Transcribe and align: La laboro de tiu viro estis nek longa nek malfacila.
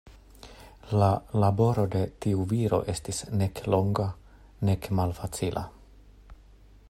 La 1.01 1.09
laboro 1.43 1.83
de 1.95 2.01
tiu 2.25 2.47
viro 2.53 2.79
estis 2.95 3.21
nek 3.43 3.61
longa 3.75 4.07
nek 4.71 4.91
malfacila. 5.01 5.67